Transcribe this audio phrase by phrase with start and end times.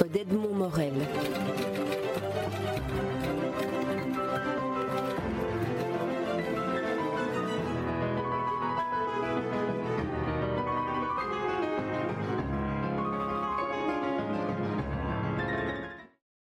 [0.00, 0.92] d'Edmond Morel.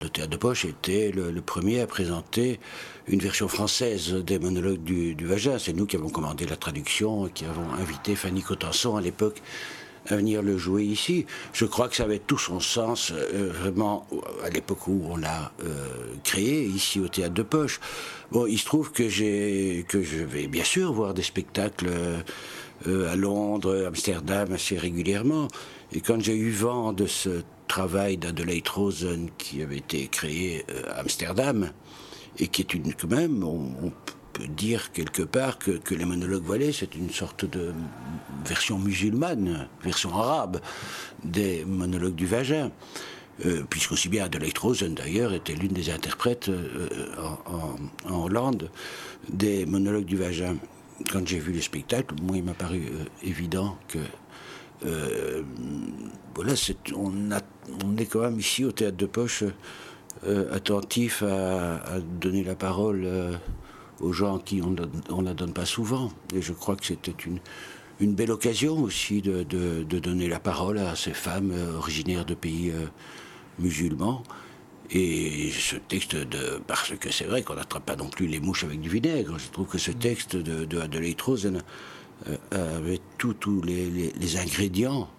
[0.01, 2.59] Le théâtre de poche était le, premier à présenter
[3.07, 5.59] une version française des monologues du, Vagin.
[5.59, 9.41] C'est nous qui avons commandé la traduction qui avons invité Fanny Cotenson à l'époque
[10.07, 11.27] à venir le jouer ici.
[11.53, 14.07] Je crois que ça avait tout son sens euh, vraiment
[14.45, 15.87] à l'époque où on l'a euh,
[16.25, 17.81] créé ici au théâtre de poche.
[18.31, 21.89] Bon, il se trouve que j'ai que je vais bien sûr voir des spectacles
[22.87, 25.49] euh, à Londres, Amsterdam assez régulièrement.
[25.93, 30.83] Et quand j'ai eu vent de ce travail d'Adelaide Rosen qui avait été créé euh,
[30.91, 31.73] à Amsterdam
[32.39, 33.45] et qui est une, quand même,
[34.49, 37.73] dire quelque part que, les monologues voilés, c'est une sorte de
[38.45, 40.61] version musulmane, version arabe
[41.25, 42.71] des monologues du vagin.
[43.47, 46.89] Euh, puisqu'aussi bien Adelaide Rosen d'ailleurs était l'une des interprètes euh,
[48.05, 48.69] en, Hollande
[49.29, 50.57] des monologues du vagin.
[51.13, 52.89] Quand j'ai vu le spectacle, moi il m'a paru
[53.23, 54.01] évident que
[54.85, 55.43] euh,
[56.35, 56.53] voilà,
[56.95, 59.45] on, est quand même ici au théâtre de poche
[60.27, 63.33] euh, attentif à, donner la parole euh,
[64.01, 66.11] aux gens qui on ne la donne pas souvent.
[66.35, 67.39] Et je crois que c'était une,
[68.01, 69.43] une belle occasion aussi de,
[69.83, 72.73] donner la parole à ces femmes originaires de pays
[73.59, 74.23] musulmans.
[74.91, 76.61] Et ce texte de.
[76.67, 79.39] Parce que c'est vrai qu'on n'attrape pas non plus les mouches avec du vinaigre.
[79.39, 81.63] Je trouve que ce texte de, de Rosen
[82.27, 85.18] euh, avec tous les, ingrédients euh,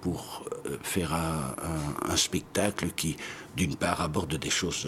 [0.00, 3.16] pour euh, faire un, spectacle qui,
[3.56, 4.86] d'une part, aborde des choses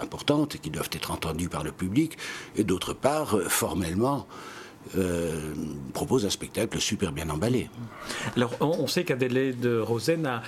[0.00, 2.18] importantes et qui doivent être entendues par le public,
[2.56, 4.26] et d'autre part, formellement,
[4.96, 5.52] euh,
[5.92, 7.68] propose un spectacle super bien emballé.
[8.36, 10.42] Alors, on, sait qu'Adélaïde Rosen a,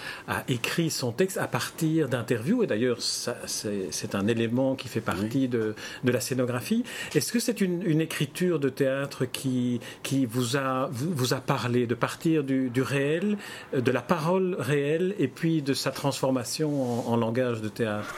[0.48, 5.74] écrit son texte à partir d'interviews, et d'ailleurs, c'est un élément qui fait partie de,
[6.04, 6.84] la scénographie.
[7.14, 11.94] Est-ce que c'est une, écriture de théâtre qui, qui vous, a, vous, a parlé, de
[11.94, 13.36] partir du, réel,
[13.74, 18.14] de la parole réelle, et puis de sa transformation en, langage de théâtre?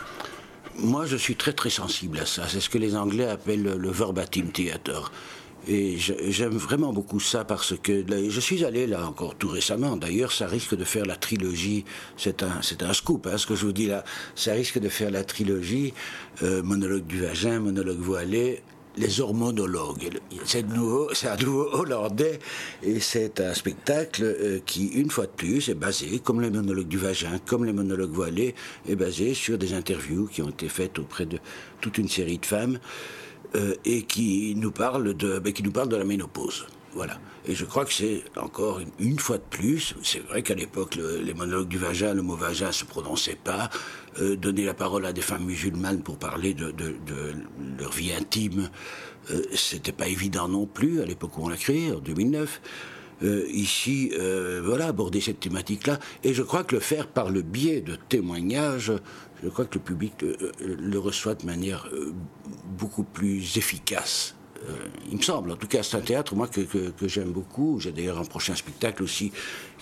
[0.78, 2.44] Moi, je suis très très sensible à ça.
[2.49, 5.11] C'est ce que les Anglais appellent le verbatim theater.
[5.69, 9.97] Et j'aime vraiment beaucoup ça parce que je suis allé là encore tout récemment.
[9.97, 11.84] D'ailleurs, ça risque de faire la trilogie.
[12.17, 14.03] C'est un, c'est un scoop, hein, ce que je vous dis là.
[14.34, 15.95] Ça risque de faire la trilogie
[16.43, 18.61] euh, monologue du vagin, monologue voilé,
[18.97, 20.11] les hormonologues.
[20.45, 22.41] C'est nouveau, c'est un nouveau hollandais
[22.83, 26.89] et c'est un spectacle euh, qui, une fois de plus, est basé, comme les monologues
[26.89, 28.55] du vagin, comme les monologues voilés,
[28.89, 31.39] est basé sur des interviews qui ont été faites auprès de
[31.81, 32.79] toute une série de femmes.
[33.55, 36.67] Euh, et qui nous parle de, ben, qui nous parle de la ménopause.
[36.95, 37.19] Voilà.
[37.47, 41.35] Et je crois que c'est encore une, fois de plus, c'est vrai qu'à l'époque, les
[41.35, 43.69] monologues du vagin, le mot vagin se prononçait pas.
[44.21, 46.73] Euh, donner la parole à des femmes musulmanes pour parler de,
[47.79, 48.69] leur vie intime,
[49.31, 52.61] euh, c'était pas évident non plus à l'époque où on l'a créé, en 2009.
[53.23, 54.13] Euh, ici,
[54.63, 55.99] voilà, aborder cette thématique-là.
[56.25, 58.93] Et je crois que le faire par le biais de témoignages,
[59.43, 61.89] je crois que le public euh, le reçoit de manière
[62.79, 64.35] beaucoup plus efficace.
[65.11, 66.65] il me semble, en tout cas, c'est un théâtre, moi, que,
[67.09, 67.81] j'aime beaucoup.
[67.81, 69.33] J'ai d'ailleurs un prochain spectacle aussi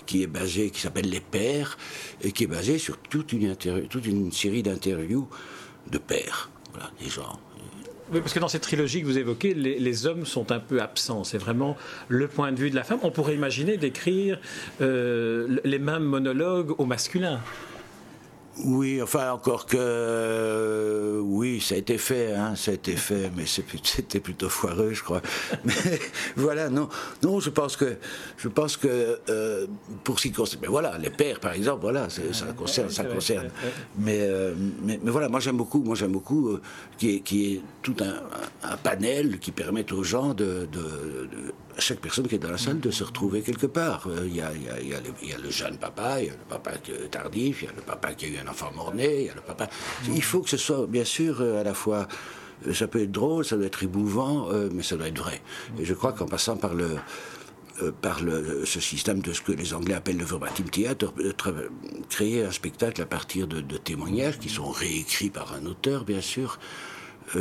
[0.05, 1.77] qui est basé, qui s'appelle Les Pères,
[2.21, 5.27] et qui est basé sur toute une, série d'interviews
[5.89, 7.39] de pères, voilà, des gens
[8.19, 11.23] parce que dans cette trilogie que vous évoquez, les, hommes sont un peu absents.
[11.23, 11.77] C'est vraiment
[12.09, 12.99] le point de vue de la femme.
[13.03, 14.39] On pourrait imaginer d'écrire
[14.81, 17.39] euh, les mêmes monologues au masculin.
[18.57, 23.31] Oui, enfin encore que euh, oui, ça a été fait, hein, ça a été fait,
[23.35, 23.45] mais
[23.83, 25.21] c'était plutôt foireux, je crois.
[25.63, 25.73] Mais
[26.35, 26.89] voilà, non,
[27.23, 27.97] non, je pense que
[28.37, 29.67] je pense que euh,
[30.03, 32.21] pour ce qui concerne, mais voilà, les pères par exemple, voilà, ça
[32.57, 33.51] concerne, ça concerne.
[34.07, 36.57] Euh, mais, mais, voilà, moi j'aime beaucoup, moi j'aime beaucoup
[36.97, 40.67] qui est qui est tout un, panel qui permet aux gens de,
[41.77, 44.07] chaque personne qui est dans la salle de se retrouver quelque part.
[44.25, 46.71] Il y a, le, jeune papa, il y a le papa
[47.09, 49.35] tardif, il y a le papa qui a eu un enfant mort-né, il y a
[49.35, 49.69] le papa.
[50.07, 52.07] Il faut que ce soit, bien sûr, euh, à la fois.
[52.67, 55.41] Euh, ça peut être drôle, ça doit être émouvant, euh, mais ça doit être vrai.
[55.79, 56.97] Et je crois qu'en passant par le
[57.99, 61.11] par le, ce système de ce que les Anglais appellent le verbatim theater,
[62.09, 66.59] créer un spectacle à partir de, témoignages qui sont réécrits par un auteur, bien sûr,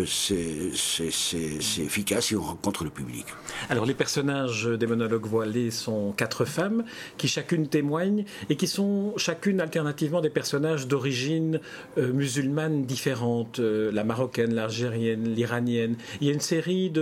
[0.06, 3.26] c'est efficace et on rencontre le public.
[3.68, 6.84] Alors les personnages des monologues voilés sont quatre femmes
[7.18, 11.60] qui chacune témoignent et qui sont chacune alternativement des personnages d'origine
[11.98, 15.96] euh, musulmane différentes, euh, la marocaine, l'algérienne, l'iranienne.
[16.20, 16.92] Il y a une série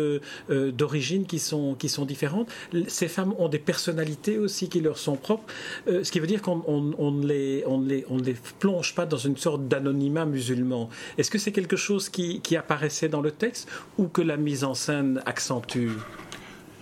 [0.48, 2.48] d'origines qui, sont, qui sont différentes.
[2.86, 5.44] Ces femmes ont des personnalités aussi qui leur sont propres,
[5.86, 9.36] ce qui veut dire qu'on on, ne les, on, les, les plonge pas dans une
[9.36, 10.88] sorte d'anonymat musulman.
[11.16, 12.77] Est-ce que c'est quelque chose qui apparaît
[13.10, 15.90] dans le texte ou que la mise en scène accentue?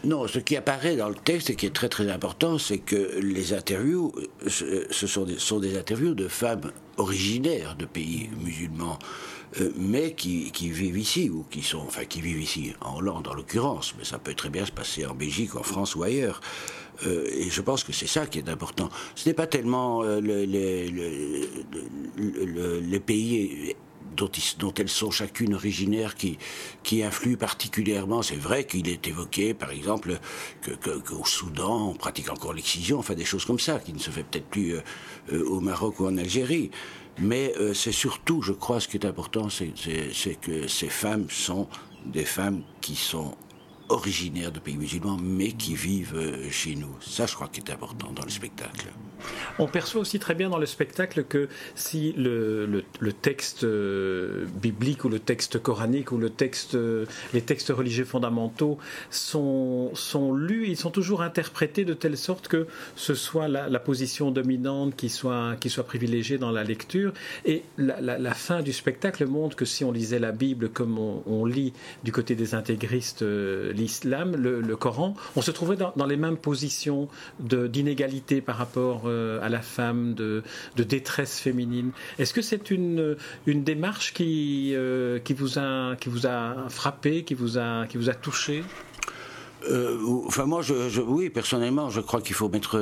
[0.05, 3.19] Non, ce qui apparaît dans le texte et qui est très très important, c'est que
[3.21, 4.13] les interviews,
[4.47, 5.25] ce sont
[5.59, 8.99] des, interviews de femmes originaires de pays musulmans,
[9.61, 13.35] euh, mais qui, vivent ici, ou qui sont, enfin qui vivent ici, en Hollande en
[13.35, 16.41] l'occurrence, mais ça peut très bien se passer en Belgique, en France ou ailleurs.
[17.05, 18.91] Euh, et je pense que c'est ça qui est important.
[19.15, 20.91] Ce n'est pas tellement euh, les,
[23.01, 23.75] pays
[24.15, 26.39] dont, elles sont chacune originaires qui,
[26.83, 28.23] qui influent particulièrement.
[28.23, 30.19] C'est vrai qu'il est évoqué, par exemple,
[30.63, 34.25] qu'au Soudan, on pratique encore l'excision, enfin des choses comme ça, qui ne se fait
[34.25, 34.81] peut-être plus euh,
[35.33, 36.71] euh, au Maroc ou en Algérie.
[37.19, 39.73] Mais euh, c'est surtout, je crois, ce qui est important, c'est
[40.41, 41.67] que ces femmes sont
[42.05, 43.35] des femmes qui sont
[43.89, 46.95] originaires de pays musulmans, mais qui vivent chez nous.
[47.01, 48.89] Ça, je crois, qui est important dans le spectacle.
[49.59, 52.85] On perçoit aussi très bien dans le spectacle que si le,
[53.23, 56.21] texte euh, biblique ou le texte coranique ou
[56.75, 58.79] euh, les textes religieux fondamentaux
[59.11, 59.93] sont,
[60.35, 65.09] lus, ils sont toujours interprétés de telle sorte que ce soit la, position dominante qui
[65.09, 67.13] soit, privilégiée dans la lecture.
[67.45, 71.45] Et la, la, fin du spectacle montre que si on lisait la Bible comme on,
[71.45, 71.73] lit
[72.03, 76.37] du côté des intégristes euh, l'islam, le, Coran, on se trouverait dans, dans les mêmes
[76.37, 77.09] positions
[77.41, 80.43] d'inégalité par rapport euh, à la femme, de,
[80.77, 81.91] détresse féminine.
[82.19, 83.17] Est-ce que c'est une,
[83.47, 85.97] démarche qui, euh, qui, vous a,
[86.69, 87.87] frappé, qui vous a,
[88.21, 88.63] touché?
[89.69, 90.63] Euh, enfin, moi,
[91.07, 92.79] oui, personnellement, je crois qu'il faut mettre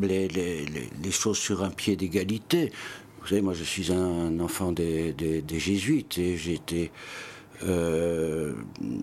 [0.00, 2.72] les, choses sur un pied d'égalité.
[3.20, 5.14] Vous savez, moi, je suis un enfant des,
[5.56, 6.90] jésuites et j'étais,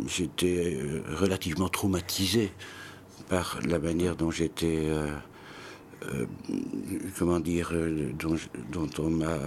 [0.08, 0.78] j'étais
[1.20, 2.52] relativement traumatisé
[3.30, 4.88] par la manière dont j'étais
[6.04, 6.26] euh,
[7.18, 8.36] comment dire, euh, dont,
[8.72, 9.38] dont on m'a.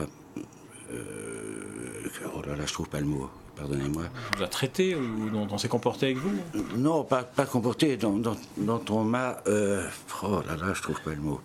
[0.93, 4.03] Euh, oh là là, je trouve pas le mot pardonnez-moi.
[4.35, 6.33] On vous a traité ou dont on s'est comporté avec vous
[6.77, 8.21] Non, pas, pas comporté, dont,
[8.57, 9.37] dont, on m'a...
[9.47, 11.41] oh là là, je trouve pas le mot.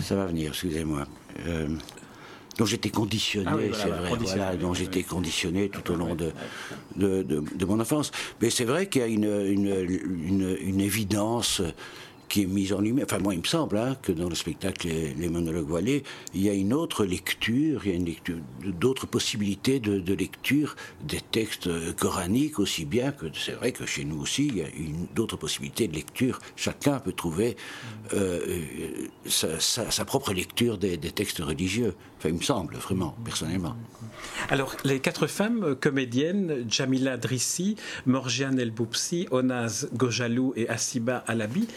[0.00, 1.06] Ça va venir, excusez-moi.
[1.46, 1.68] Euh,
[2.58, 6.32] dont j'étais conditionné, ah c'est vrai, voilà, dont j'étais conditionné tout au long de,
[6.96, 8.12] de, de, mon enfance.
[8.40, 9.74] Mais c'est vrai qu'il y a une, une,
[10.24, 11.62] une, une évidence
[12.34, 13.06] qui est mise en lumière.
[13.08, 16.02] Enfin, moi, il me semble hein, que dans le spectacle les, monologues voilés,
[16.34, 20.74] il y a une autre lecture, il y a une lecture, d'autres possibilités de, lecture
[21.04, 24.66] des textes coraniques aussi bien que c'est vrai que chez nous aussi, il y a
[25.14, 26.40] d'autres possibilités de lecture.
[26.56, 27.56] Chacun peut trouver
[28.14, 28.40] euh,
[29.44, 31.94] euh, sa, propre lecture des, textes religieux.
[32.18, 33.76] Enfin, il me semble, vraiment, personnellement.
[34.48, 37.76] Alors, les quatre femmes comédiennes, Jamila Drissi,
[38.06, 41.68] Morgiane El Boupsi, Onaz Gojalou et Asiba Alabi,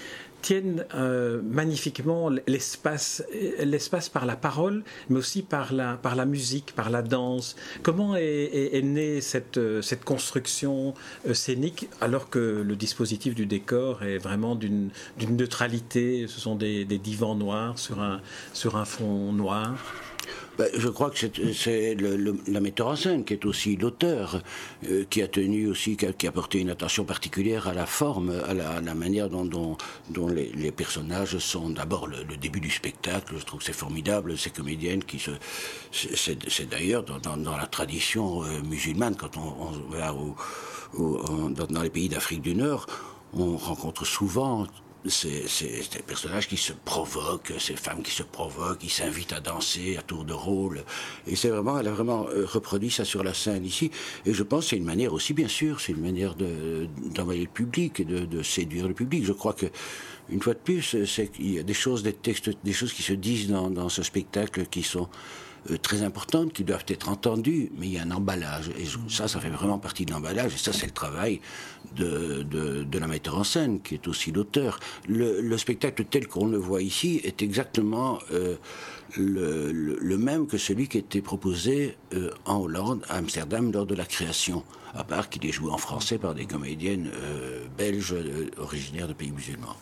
[0.48, 3.22] tiennent euh, magnifiquement l'espace,
[3.60, 7.58] l'espace par la parole, mais aussi par la, par la musique, par la danse.
[7.84, 10.94] Comment est, née cette, cette construction
[11.28, 14.90] euh, scénique alors que le dispositif du décor est vraiment d'une,
[15.20, 16.28] neutralité?
[16.30, 18.22] Ce sont des, des divans noirs sur un,
[18.54, 19.76] sur un fond noir
[20.57, 21.18] ben, je crois que
[21.54, 24.42] c'est la metteur en scène qui est aussi l'auteur,
[24.89, 28.54] euh, qui a tenu aussi, qui a, porté une attention particulière à la forme, à
[28.54, 29.45] la, manière dont,
[30.09, 33.35] dont, les, personnages sont d'abord le, début du spectacle.
[33.37, 35.31] Je trouve que c'est formidable, ces comédiennes qui se.
[35.92, 40.14] C'est d'ailleurs dans, la tradition euh, musulmane, quand on, va
[41.69, 42.87] dans les pays d'Afrique du Nord,
[43.33, 44.66] on rencontre souvent
[45.06, 45.45] c'est
[45.94, 50.01] des personnages qui se provoquent, ces femmes qui se provoquent, qui s'invitent à danser à
[50.01, 50.83] tour de rôle.
[51.27, 53.92] Et c'est vraiment, elle a vraiment euh, reproduit ça sur la scène ici.
[54.25, 57.49] Et je pense que c'est une manière aussi, bien sûr, c'est une manière d'envoyer le
[57.49, 59.25] public et de, séduire le public.
[59.25, 59.68] Je crois que,
[60.30, 63.04] une fois de plus, c'est qu'il y a des choses, des textes, des choses qui
[63.04, 65.09] se disent dans, ce spectacle qui sont
[65.81, 68.69] très importantes qui doivent être entendues, mais il y a un emballage.
[68.80, 70.54] Et ça, ça fait vraiment partie de l'emballage.
[70.54, 71.42] Et ça, c'est le travail
[71.95, 74.80] de, de, la metteur en scène, qui est aussi l'auteur.
[75.07, 78.56] Le, spectacle tel qu'on le voit ici est exactement euh,
[79.16, 83.95] le, le, même que celui qui était proposé euh, en Hollande, à Amsterdam, lors de
[83.95, 84.64] la création.
[84.94, 87.12] À part qu'il est joué en français par des comédiennes
[87.78, 88.16] belges
[88.57, 89.76] originaires de pays musulmans.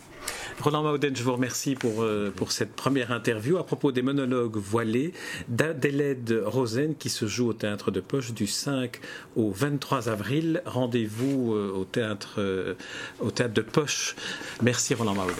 [0.61, 4.55] Roland Mauden, je vous remercie pour, euh, pour cette première interview à propos des monologues
[4.55, 5.13] voilés
[5.47, 8.99] d'Adélède Rosen qui se joue au théâtre de Poche du 5
[9.35, 10.61] au 23 avril.
[10.65, 12.73] Rendez-vous euh, au théâtre, euh,
[13.19, 14.15] au théâtre de Poche.
[14.61, 15.35] Merci Roland Mauden.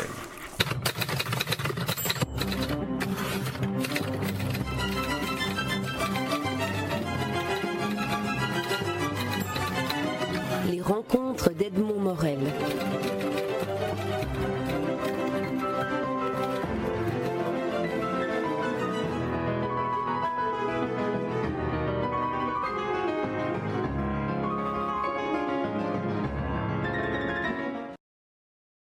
[10.70, 12.40] Les rencontres d'Edmond Morel.